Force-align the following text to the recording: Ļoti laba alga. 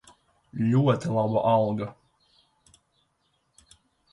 Ļoti 0.69 1.11
laba 1.17 1.43
alga. 1.51 1.91